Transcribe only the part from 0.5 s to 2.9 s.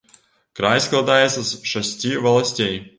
Край складаецца з шасці валасцей.